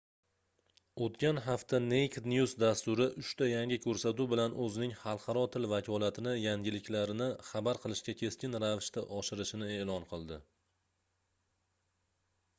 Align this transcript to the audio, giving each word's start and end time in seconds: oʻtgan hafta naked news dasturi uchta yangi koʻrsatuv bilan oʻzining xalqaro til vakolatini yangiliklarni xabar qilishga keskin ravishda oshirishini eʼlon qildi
oʻtgan 1.07 1.39
hafta 1.47 1.79
naked 1.89 2.29
news 2.31 2.53
dasturi 2.63 3.05
uchta 3.23 3.49
yangi 3.49 3.77
koʻrsatuv 3.83 4.31
bilan 4.31 4.55
oʻzining 4.63 4.93
xalqaro 5.01 5.43
til 5.55 5.67
vakolatini 5.73 6.33
yangiliklarni 6.45 7.27
xabar 7.51 7.81
qilishga 7.85 8.15
keskin 8.23 8.59
ravishda 8.65 9.03
oshirishini 9.19 9.67
eʼlon 9.83 10.09
qildi 10.15 10.41